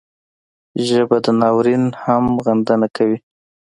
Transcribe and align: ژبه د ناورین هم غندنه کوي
ژبه 0.87 1.17
د 1.25 1.27
ناورین 1.39 1.83
هم 2.03 2.23
غندنه 2.45 2.87
کوي 2.95 3.17